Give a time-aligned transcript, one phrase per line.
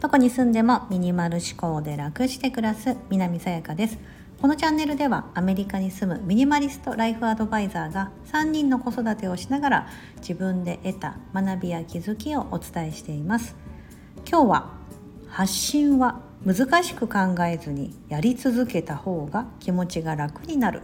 [0.00, 3.98] どこに住んでもミニマル思考で楽して暮らす南さやかです。
[4.42, 13.54] このチャンネルではアメリカに住むミニマリストライフアドバイザーが3人の子育てをしながら自分で得た学びや気づきをお伝えしています。
[14.28, 14.70] 今日は
[15.28, 20.82] 発信は難しく考えずにやり続けた方が気持ちが楽になる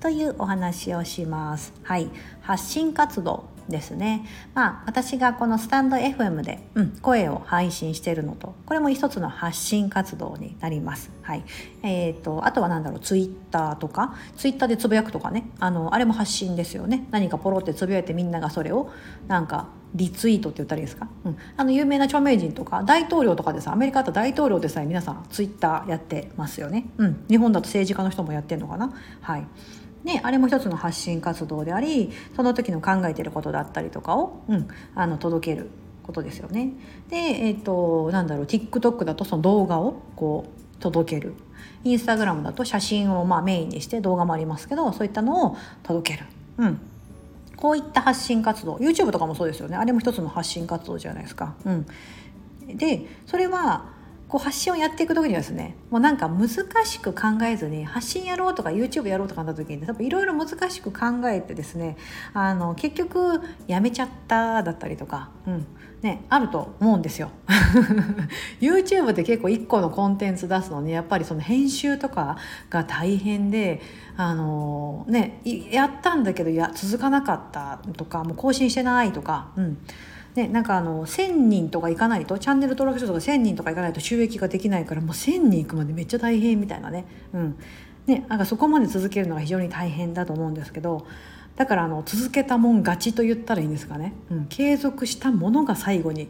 [0.00, 1.72] というお話をします。
[1.82, 2.10] はい。
[2.42, 4.24] 発信活動ですね。
[4.54, 11.10] まあ私がこのスタンド FM で、うん、声を配信しているのとこれも一つの発信活動になります。
[11.22, 11.44] はい。
[11.82, 17.06] え、ー、とあとは何だろうツイッターとかツイッターでつぶやくとかねあのあれも発信ですよね。
[17.10, 18.90] 何かポロってつぶやいてみんながそれを
[19.26, 28.92] なんかリツイートって言ったらいいですか、うん、あの有名な著名人とか大統領とかでさアメリカだと大統領でさえ皆さんツイッターやってますよね、うん、日本だと政治家の人もやってるのかな？
[29.22, 29.46] はい
[30.04, 35.68] ね、あれも一つの発信活動でありその時の考えてることだったりとかを、うん、あの届ける
[36.04, 36.72] ことですよね。
[37.10, 41.34] で、えーと、なんだろう TikTok だとその動画をこう届ける
[41.84, 46.26] インスタグラムだと写真をまあメインにして動画もありますけどそういったのを届ける。
[46.58, 46.80] うん
[47.56, 51.54] こういった発信活動 YouTube とかもそうですよねあれも一つの発信活動じゃないですか。
[51.64, 51.86] うん、
[52.76, 53.86] でそれは
[54.28, 56.48] こう発信をやっていく時にはですねもうなんか難
[56.84, 61.96] しく考えずに発信やろうとか YouTube やろうとかなった時に多分いろいろ難しく考えてですね
[62.34, 65.66] あの結局やめちゃっただったりとか、うん
[66.02, 67.30] ね、あると思うんですよ。
[68.60, 72.38] YouTube って結構1個のコンテンツ出すのにやっぱりその編集とか
[72.70, 73.80] が大変で
[74.16, 75.40] あのね
[75.72, 79.50] やったんだけどや続かなかったとかもう更新してないとか。
[79.56, 79.78] うん
[80.38, 87.58] ね、なんかあの1,000人とか行かないとチャンネル登録者とか1,000人とか行かないと収益ができないからもう1,000人行くまでめっちゃ大変みたいなね,、うん。
[88.06, 91.04] ねなんかそこまで続けるのが非常に大変だと思うんですけど
[91.56, 96.28] だからあの続けたもん勝ちと言ったらいいんですかね、うん、継続したものが最後に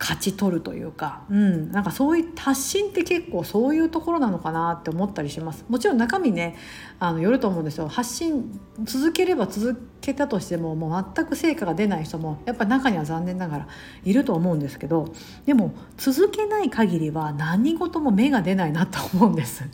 [0.00, 5.66] 勝ち取るというか、うん、なんかそういった発信って結構そういうところなのかなって思ったりします。
[5.68, 6.56] もちろん中身ね
[6.98, 7.86] あのよると思うんですよ。
[7.86, 13.68] 発信続ければ続けたとしてももう全く成果が出ない人もやっぱ中には残念ながら
[14.02, 15.12] いると思うんですけど
[15.44, 19.64] でも続けない限りは何事も芽が出ないなと思うんです。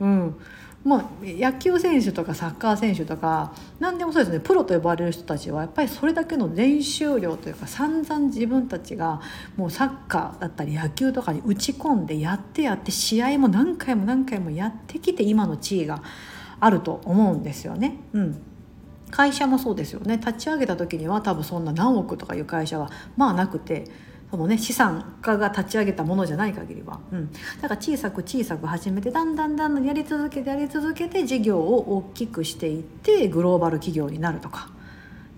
[0.00, 0.34] うん。
[0.88, 4.40] まあ、野球選手とかサッカー選手とか何でもそうですね。
[4.40, 9.20] プロと呼ばれる人たちはやっぱりそれだけの練習量というか散々自分たちが
[9.56, 16.02] もうサッカーだったり野球とかに打ち込んでやってやって試合も何回も何回もやってきて今の地位が
[16.58, 17.98] あると思うんですよね。
[18.14, 18.42] うん。
[19.10, 20.16] 会社もそうですよね。
[20.16, 23.84] 立ち上げた時には多分そんな何億とかいう会社はまあなくて
[24.30, 34.70] そのね資産家が立ち上げたものじゃない限りは、うん、だから小さく小さく始めてだんだんだんだんやり続けてやり続けて事業を大きくしていってグローバル企業になるとか。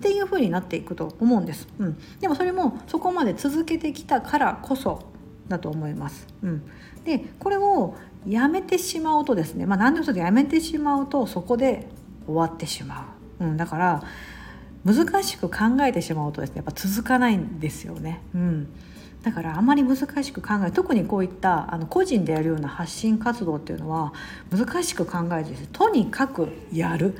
[0.01, 5.03] っていう風になっていくと思うんです、うん、でもそれもそこまで続けてきたからこそ
[5.47, 6.63] だと思います、うん、
[7.05, 7.95] でこれを
[8.27, 11.87] やめてしまうとですねまあ何でもそうでやめてしまうとそこで
[12.25, 14.03] 終わってしまう、うん、だから
[14.85, 18.21] 難しく考えてしまうとですねやっぱ続かないんですよね。
[18.35, 18.69] うん、
[19.23, 24.13] だからあまり難しく考え特にこういったあの個人でやるような発信活動っていうのは
[24.51, 27.15] 難しく考えずとにかくやる。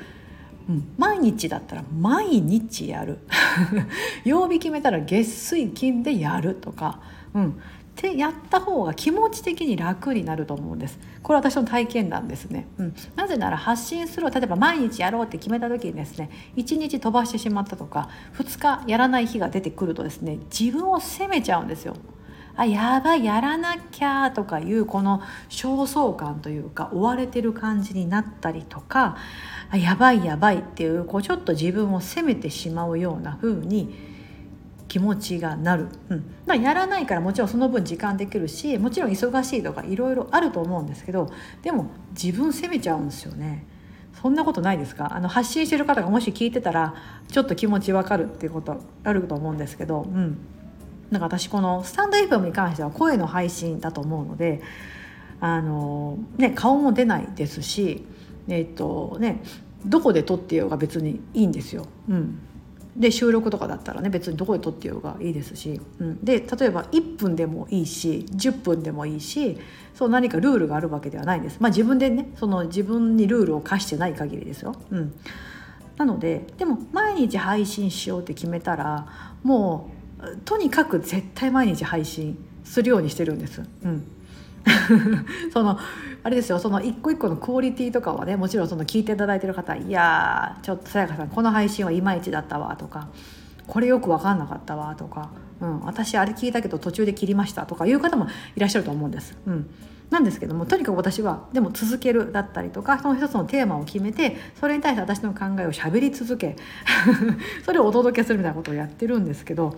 [0.69, 3.19] うん、毎日だったら毎日やる。
[4.25, 6.99] 曜日決めたら月水金でやるとか、
[7.33, 7.59] うん、
[8.01, 10.99] てやった方が気持ち的に楽になると思うんです。
[11.21, 21.95] これ私の体験談ですね、うん、なぜなら発信する例えば毎日やろうって決めた時にですね1日飛ばしてしまったとか2日やらない日が出てくるとですね自分を責めちゃうんですよ。
[22.55, 29.15] あやばいやらなきゃとかいうこの焦燥感というか追われてる感じになったりとか
[29.69, 33.95] あやばいやばいっていうこうちょっと自分を責めてしまうような風に
[34.91, 41.31] 気持ちがなる、うん、まあ、やらないからもちろんその分時間できるしもちろん忙しいとかいろいろあると思うんですけど
[41.61, 43.65] でも自分責めちゃうんですよね。
[44.21, 45.15] そんなことないですか？
[45.15, 46.93] あの発信してる方がもし聞いてたら
[47.29, 50.37] ちょっと気持ちわかるっていうことあると思うんですけど、うん、
[51.09, 54.61] なんか私このスタンド FM に関しては声の配信だと思うので
[55.39, 58.05] あの、ね、顔も出ないですし、
[58.49, 59.41] えっとね、
[59.85, 61.87] どこで撮ってようが別にいいんですよ。
[62.09, 62.39] うん。
[62.95, 69.57] で収録とかだったらね別にどこで撮ってようがいいですし、うん、で例えば1分でもいいし10分でもいいし
[69.93, 71.57] そう何かルールがあるわけではないんです。
[71.59, 74.75] まあ、自分でねその自分にルールを課してない限りですよ。
[74.89, 75.13] うん、
[75.97, 79.07] なのででも毎日配信しようって決めたら
[79.43, 83.61] もうとにかく絶対毎日配信するようにしてるんです。
[83.83, 84.03] うん
[85.53, 85.79] その
[86.23, 93.09] あれですよその一個一個のクオリティとかはねもちろんその聞いていただいてる方いやちょっとさやかさんこの配信はいまいちだったわとか
[93.67, 95.31] これよく分かんなかったわとか、
[95.61, 99.37] うん、私あれ聞いたけど途中で切りましたとかいう方もいらっしゃると思うんです。
[99.45, 99.69] うん
[100.11, 106.57] なんですけどもとにかく私はでも続けるだったりとかその一つのテーマを決めてそれに対して私の考えをしゃべり続け
[107.63, 109.73] それをお届けするみたいなことをやってるんですけど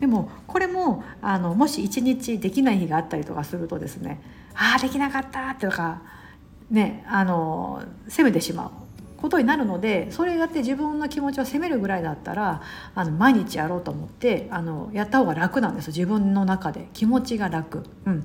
[0.00, 4.20] でもこれもあのもし一日できない日があったりとかするとですね
[4.54, 6.02] ああできなかったってとか
[6.70, 8.70] ねあの責めてしまう
[9.20, 12.62] ことになるのでそれやって自分の気持ちを責めるぐらいだったら
[12.94, 15.88] あの毎日やろうと思ってあのやった方が楽なんです。
[15.88, 16.88] 自分の中で。
[16.94, 17.84] 気持ちが楽。
[18.06, 18.24] うん、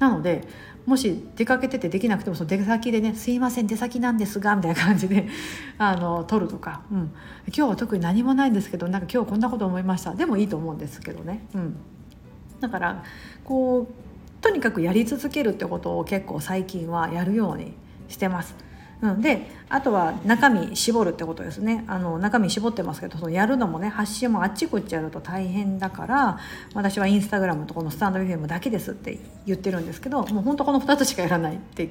[0.00, 0.42] なので
[0.88, 5.28] もし出かけててできなくてもその出先でね「すいません出先なんですが」みたいな感じで
[5.76, 6.98] あの撮るとか、うん、
[7.48, 11.46] 今日は特に何もないんですけどなんか今日こんなこと思いましたでもいいと思うんですけどね。
[11.54, 11.76] うん、
[12.60, 13.04] だから
[13.44, 17.74] こうとにかくやり続けるってことを結構最近はやるように
[18.08, 18.67] してます。
[19.00, 21.84] うん、であとは中身絞るってことですね。
[21.86, 26.38] あの中身絞ってますけどそのやるのもね発信もあっちこっちやると大変だから
[26.74, 31.90] 私はインスタグラムとこのスタンド FM だけですって言ってるんですけどもう本当この2つしかやらないって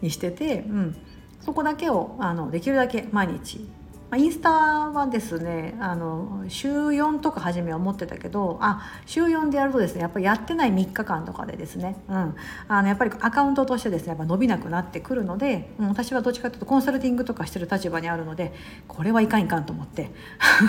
[0.00, 0.96] にしてて、うん、
[1.40, 3.68] そこだけをあのできるだけ毎日
[4.10, 12.34] まあ、インスタはですねあの週4とか初めは思ってたけどあ週4でやるとですねやっぱりやってない3日間とかでですね、うん、
[12.66, 18.52] あのやっぱりアカウントとしてですねやっぱ伸びなくなってくるので、うん、私はどっちかというとコンサルティングとかしてる立場にあるので
[18.88, 20.10] これはいかんいかんと思って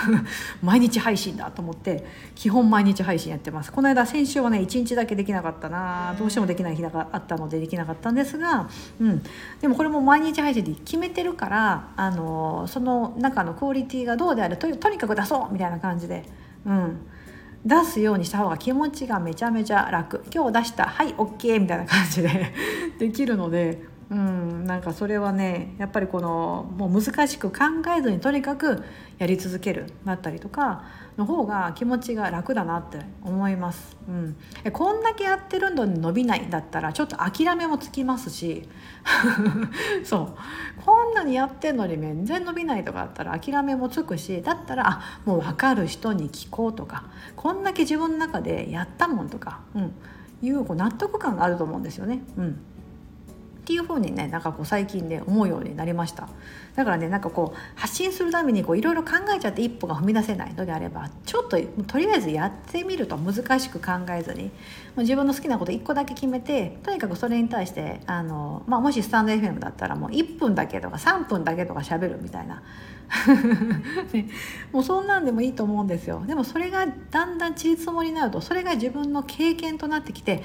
[0.62, 2.06] 毎日配信だと思って
[2.36, 3.72] 基本毎日配信やってます。
[3.72, 8.68] この間先週はね1日だけできなかったなどうしてもできない日があったのでできなかったんですが、
[9.00, 9.22] うん、
[9.60, 16.24] でもこれも毎日配信で決めてるからあのその中中のクオリティがどうであれととにかく出そうみたいな感じで、
[16.66, 17.06] うん、
[17.64, 20.24] 出すようにした方が気持ちがめちゃめちゃ楽。
[20.32, 22.52] 今日出したはい OK みたいな感じで。
[22.98, 23.82] できるので、
[24.12, 27.58] うん、なんかそれはねやっぱりこのもう難しく考
[27.96, 28.84] えずにとにかく
[29.16, 30.84] やり続けるだったりとか
[31.16, 38.68] の方が気持ちが楽だなって思います、うん、えこんだけやってるのに伸びないだったらちょっと諦めもつきますし。
[40.04, 40.82] そう。
[40.84, 47.04] こんなにやってんのに全然伸びないとかだったら諦めもつくしだったらあもう分かる人に聞こうとか
[47.36, 49.92] こんだけ自分の中でやったもんとか、うん、
[50.40, 52.22] いうこう納得感があると思うんですよね。
[52.36, 52.60] うん。
[53.62, 56.28] っていうふうにねなんかこう最近ね思うようになりました。
[56.74, 61.56] だからねなんかこう発信するためにいろいろ考えちゃって一歩が踏み出せないのであればちょっと
[61.86, 64.50] とりあえずやってみると難しく考えずにも
[64.96, 72.62] う自分の好きなこと1個だけ決めてとにかくそれに対してあの、まあ、もしスタンド FM だったらもう1分だけとか3分だけとか喋るみたいな。
[74.14, 74.28] ね、
[74.72, 76.24] もうそんなんでもいいと思うんですよ。
[76.26, 80.42] でもそれがだんだんちりつもりになるとそれが自分の経験となってきて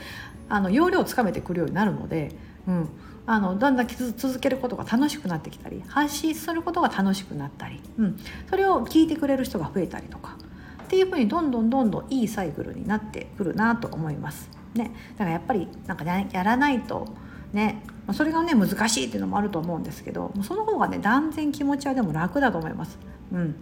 [0.50, 2.36] あの要領をつかめてくるようになるので、
[2.68, 2.90] うん、
[3.26, 8.20] あのだんだん続けることが楽しくなってきたり発信することが楽しくなったり、うん、
[8.50, 10.38] それを聞いてくれる人が増えたりとか
[10.84, 14.50] っていうふうにどんどんどんどんいいサイクルになってくるなと思います。
[14.74, 17.08] ね、だからやっぱりなんか、ね、やらないと
[17.52, 17.82] ね
[18.14, 23.00] それがね難しいっていうのもあると思うんですけどその方がね断然気持ちはでも楽だと思います。
[23.32, 23.58] うん、で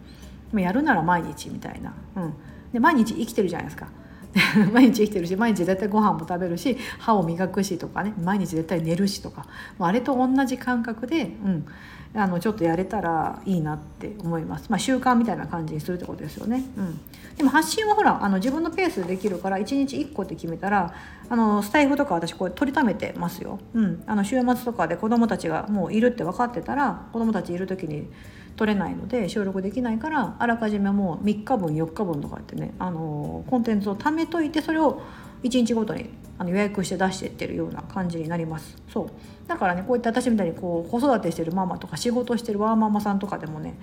[0.53, 2.33] もやるなら毎日みたいな、うん、
[2.73, 3.87] で毎日生きてるじゃないですか。
[4.73, 9.45] 毎日生きてるし毎日絶対ご飯も食べるし歯を磨くしとかね毎日絶対寝るしとか
[9.79, 11.65] あれと同じ感覚で、うん、
[12.13, 16.99] あのちょっとやれたらいいなって思います、まあ、習慣みたいな感じにするってことですよね、うん、
[17.37, 20.93] でも発信はほらあの自分のペースでできるから1日1個って決めたら
[21.29, 28.09] あのスタイフとか私これ取りためてますよ、うん、あの週末とかで子供たちがもういるって分かってたら子供たちいる時に
[28.55, 35.01] 取れないので収録できないからあらかじめもう3日分4日分とかってねあのコンテンツを貯めといてそれを
[35.43, 38.75] 1日ごとにあの予約して出していってるような感じになります。
[38.89, 39.09] そう。
[39.47, 43.79] だからねこういった私みたいにこう子育てしてるママとか仕事してるワーママさんとかでもね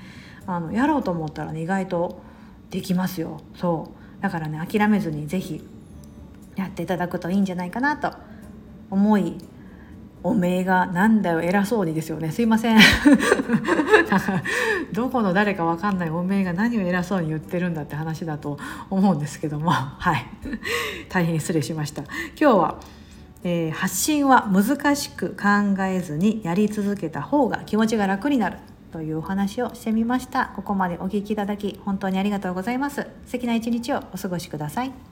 [0.46, 2.20] あのやろうと思ったら、ね、意外と
[2.70, 3.40] できますよ。
[3.54, 4.22] そう。
[4.22, 5.64] だからね諦めずに是非
[6.56, 8.12] やっていただくといいんじゃないかなと
[8.90, 9.38] 思い
[10.24, 12.30] おめえがなんだよ偉そうにですよね。
[12.30, 12.78] すいません。
[14.92, 16.10] どこの誰かわかんない。
[16.10, 19.70] おめえが何を偉そうに言ってるんだって話だと思うんですけども。
[19.70, 20.24] はい。
[21.08, 22.02] 大変失礼しました。
[22.40, 22.76] 今日は、
[23.42, 28.58] えー、発信は難しく考えずにやり続けた方が気持ちが楽になる
[28.92, 30.52] というお話をしてみました。
[30.54, 33.08] ここまでお聞きいただき本当にありがとうございます。
[33.26, 35.11] 素敵な一日をお過ごしください。